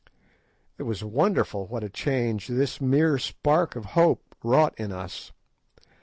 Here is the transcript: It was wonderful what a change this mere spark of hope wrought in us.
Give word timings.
It 0.79 0.81
was 0.85 1.03
wonderful 1.03 1.67
what 1.67 1.83
a 1.83 1.87
change 1.91 2.47
this 2.47 2.81
mere 2.81 3.19
spark 3.19 3.75
of 3.75 3.85
hope 3.93 4.33
wrought 4.43 4.73
in 4.79 4.91
us. 4.91 5.31